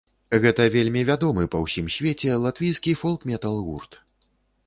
[0.43, 3.91] Гэта вельмі вядомы па ўсім свеце латвійскі фолк-метал-гурт.